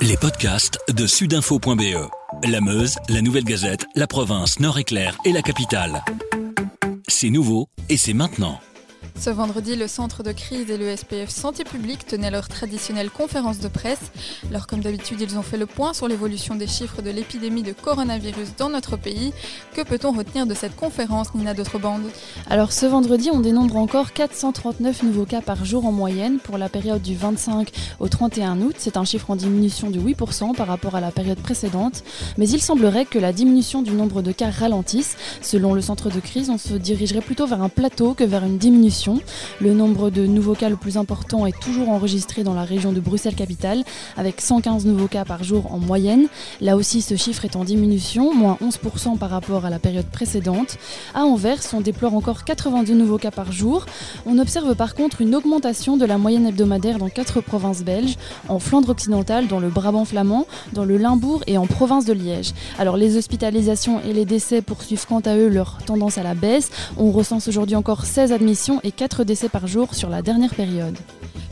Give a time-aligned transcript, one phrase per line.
[0.00, 2.10] Les podcasts de sudinfo.be.
[2.46, 6.04] La Meuse, la Nouvelle Gazette, la province Nord-Éclair et la capitale.
[7.08, 8.60] C'est nouveau et c'est maintenant.
[9.16, 13.60] Ce vendredi, le centre de crise et le SPF Santé publique tenaient leur traditionnelle conférence
[13.60, 14.10] de presse.
[14.50, 17.72] Alors, comme d'habitude, ils ont fait le point sur l'évolution des chiffres de l'épidémie de
[17.72, 19.32] coronavirus dans notre pays.
[19.74, 22.02] Que peut-on retenir de cette conférence, Nina D'autrebande
[22.50, 26.68] Alors, ce vendredi, on dénombre encore 439 nouveaux cas par jour en moyenne pour la
[26.68, 27.70] période du 25
[28.00, 28.74] au 31 août.
[28.78, 32.02] C'est un chiffre en diminution de 8% par rapport à la période précédente.
[32.36, 35.16] Mais il semblerait que la diminution du nombre de cas ralentisse.
[35.40, 38.58] Selon le centre de crise, on se dirigerait plutôt vers un plateau que vers une
[38.58, 39.03] diminution
[39.60, 43.00] le nombre de nouveaux cas le plus important est toujours enregistré dans la région de
[43.00, 43.84] Bruxelles-Capitale,
[44.16, 46.26] avec 115 nouveaux cas par jour en moyenne.
[46.60, 50.78] Là aussi, ce chiffre est en diminution, moins 11% par rapport à la période précédente.
[51.14, 53.86] À Anvers, on déplore encore 82 nouveaux cas par jour.
[54.26, 58.16] On observe par contre une augmentation de la moyenne hebdomadaire dans quatre provinces belges,
[58.48, 62.52] en Flandre occidentale, dans le Brabant flamand, dans le Limbourg et en province de Liège.
[62.78, 66.70] Alors les hospitalisations et les décès poursuivent quant à eux leur tendance à la baisse.
[66.96, 70.96] On recense aujourd'hui encore 16 admissions et 4 décès par jour sur la dernière période.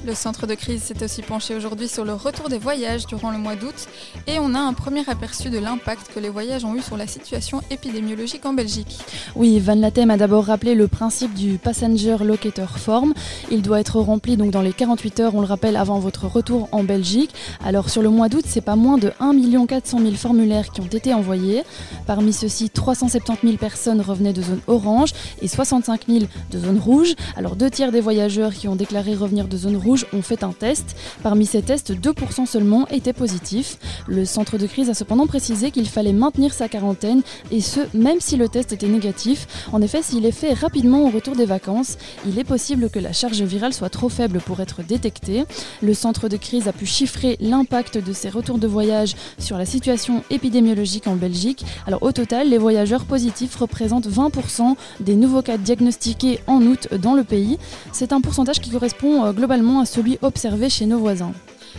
[0.04, 3.38] Le centre de crise s'est aussi penché aujourd'hui sur le retour des voyages durant le
[3.38, 3.86] mois d'août
[4.26, 7.06] et on a un premier aperçu de l'impact que les voyages ont eu sur la
[7.06, 8.98] situation épidémiologique en Belgique.
[9.36, 13.14] Oui, Van Latem a d'abord rappelé le principe du Passenger Locator Form.
[13.52, 16.68] Il doit être rempli donc dans les 48 heures, on le rappelle, avant votre retour
[16.72, 17.30] en Belgique.
[17.64, 20.86] Alors sur le mois d'août, c'est pas moins de 1 400 000 formulaires qui ont
[20.86, 21.62] été envoyés.
[22.06, 27.14] Parmi ceux-ci, 370 000 personnes revenaient de zone orange et 65 000 de zone rouge.
[27.36, 30.52] Alors deux tiers des voyageurs qui ont déclaré revenir de zone rouge ont fait un
[30.52, 30.96] test.
[31.22, 33.78] Parmi ces tests, 2% seulement étaient positifs.
[34.06, 38.20] Le centre de crise a cependant précisé qu'il fallait maintenir sa quarantaine, et ce, même
[38.20, 39.46] si le test était négatif.
[39.72, 43.12] En effet, s'il est fait rapidement au retour des vacances, il est possible que la
[43.12, 45.44] charge virale soit trop faible pour être détectée.
[45.82, 49.66] Le centre de crise a pu chiffrer l'impact de ces retours de voyage sur la
[49.66, 51.64] situation épidémiologique en Belgique.
[51.86, 57.14] Alors au total, les voyageurs positifs représentent 20% des nouveaux cas diagnostiqués en août dans
[57.14, 57.58] le pays.
[57.92, 61.32] C'est un pourcentage qui correspond euh, globalement à celui observé chez nos voisins.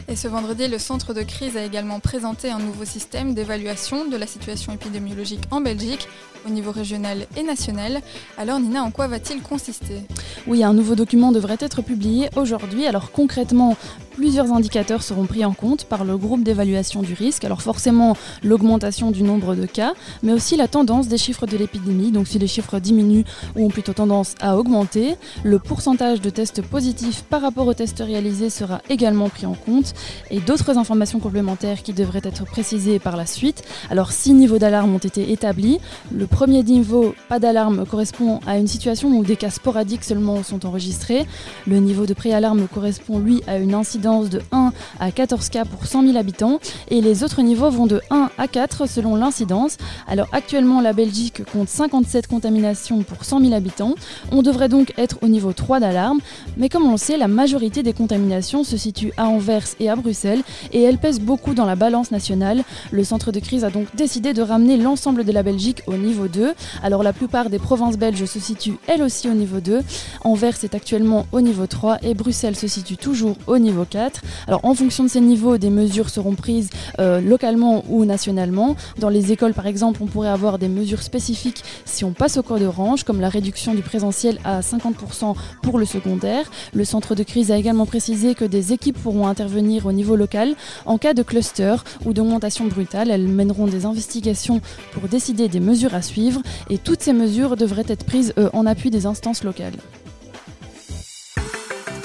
[0.07, 4.17] Et ce vendredi, le centre de crise a également présenté un nouveau système d'évaluation de
[4.17, 6.07] la situation épidémiologique en Belgique
[6.45, 8.01] au niveau régional et national.
[8.37, 10.01] Alors Nina, en quoi va-t-il consister?
[10.47, 12.85] Oui, un nouveau document devrait être publié aujourd'hui.
[12.85, 13.77] Alors concrètement,
[14.13, 17.43] plusieurs indicateurs seront pris en compte par le groupe d'évaluation du risque.
[17.43, 22.11] Alors forcément l'augmentation du nombre de cas, mais aussi la tendance des chiffres de l'épidémie.
[22.11, 23.25] Donc si les chiffres diminuent
[23.55, 28.03] ou ont plutôt tendance à augmenter, le pourcentage de tests positifs par rapport aux tests
[28.05, 29.93] réalisés sera également pris en compte
[30.29, 33.63] et d'autres informations complémentaires qui devraient être précisées par la suite.
[33.89, 35.79] Alors six niveaux d'alarme ont été établis.
[36.11, 40.65] Le premier niveau, pas d'alarme, correspond à une situation où des cas sporadiques seulement sont
[40.65, 41.25] enregistrés.
[41.65, 45.85] Le niveau de préalarme correspond lui à une incidence de 1 à 14 cas pour
[45.85, 46.59] 100 000 habitants
[46.89, 49.77] et les autres niveaux vont de 1 à 4 selon l'incidence.
[50.07, 53.95] Alors actuellement la Belgique compte 57 contaminations pour 100 000 habitants.
[54.33, 56.19] On devrait donc être au niveau 3 d'alarme,
[56.57, 59.95] mais comme on le sait, la majorité des contaminations se situe à Anvers et à
[59.95, 60.41] Bruxelles
[60.73, 62.65] et elles pèsent beaucoup dans la balance nationale.
[62.91, 66.27] Le centre de crise a donc décidé de ramener l'ensemble de la Belgique au niveau
[66.27, 66.53] 2.
[66.83, 69.79] Alors la plupart des provinces belges se situent elles aussi au niveau 2.
[70.25, 74.21] Anvers est actuellement au niveau 3 et Bruxelles se situe toujours au niveau 4.
[74.47, 78.75] Alors en fonction de ces niveaux, des mesures seront prises euh, localement ou nationalement.
[78.97, 82.43] Dans les écoles par exemple, on pourrait avoir des mesures spécifiques si on passe au
[82.43, 86.49] code orange, comme la réduction du présentiel à 50% pour le secondaire.
[86.73, 90.55] Le centre de crise a également précisé que des équipes pourront intervenir au niveau local
[90.87, 91.75] en cas de cluster
[92.05, 93.11] ou d'augmentation brutale.
[93.11, 94.59] Elles mèneront des investigations
[94.91, 98.65] pour décider des mesures à suivre et toutes ces mesures devraient être prises euh, en
[98.65, 99.77] appui des instances locales.